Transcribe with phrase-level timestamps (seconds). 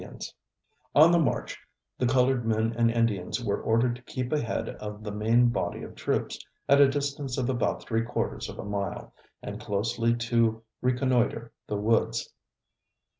[0.95, 1.59] On the march,
[1.99, 5.93] the colored men and Indians were ordered to keep ahead of the main body of
[5.93, 11.51] troops, at a distance of about three quarters of a mile, and closely to reconnoitre
[11.67, 12.33] the woods.